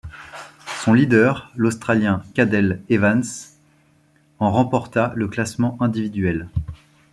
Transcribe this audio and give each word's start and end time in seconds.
Son 0.83 0.93
leader, 0.95 1.51
l'Australien 1.55 2.23
Cadel 2.33 2.81
Evans, 2.89 3.21
en 4.39 4.51
remporta 4.51 5.11
le 5.15 5.27
classement 5.27 5.77
individuel. 5.79 6.49